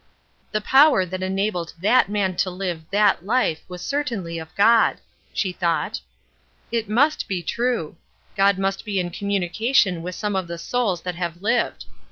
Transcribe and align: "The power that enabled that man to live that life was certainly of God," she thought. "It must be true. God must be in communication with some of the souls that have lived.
"The 0.51 0.61
power 0.61 1.05
that 1.05 1.21
enabled 1.21 1.73
that 1.79 2.09
man 2.09 2.35
to 2.37 2.49
live 2.49 2.89
that 2.89 3.23
life 3.23 3.61
was 3.67 3.83
certainly 3.83 4.39
of 4.39 4.55
God," 4.55 4.97
she 5.31 5.51
thought. 5.51 6.01
"It 6.71 6.89
must 6.89 7.27
be 7.27 7.43
true. 7.43 7.97
God 8.35 8.57
must 8.57 8.83
be 8.83 8.99
in 8.99 9.11
communication 9.11 10.01
with 10.01 10.15
some 10.15 10.35
of 10.35 10.47
the 10.47 10.57
souls 10.57 11.03
that 11.03 11.13
have 11.13 11.43
lived. 11.43 11.85